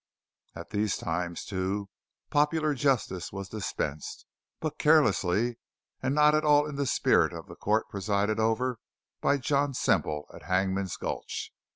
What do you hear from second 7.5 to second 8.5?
court presided